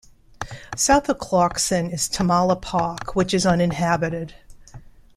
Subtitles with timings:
[0.75, 4.33] South of Clarkson is Tamala Park, which is uninhabited.